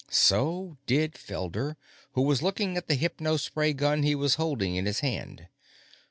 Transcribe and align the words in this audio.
So 0.09 0.77
did 0.87 1.13
Felder, 1.13 1.75
who 2.13 2.23
was 2.23 2.41
looking 2.41 2.75
at 2.75 2.87
the 2.87 2.97
hypospray 2.97 3.75
gun 3.75 4.01
he 4.01 4.15
was 4.15 4.33
holding 4.33 4.75
in 4.75 4.87
his 4.87 5.01
hand. 5.01 5.47